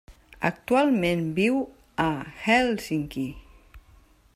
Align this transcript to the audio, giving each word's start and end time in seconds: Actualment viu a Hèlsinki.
Actualment 0.47 1.21
viu 1.41 1.61
a 2.07 2.09
Hèlsinki. 2.47 3.31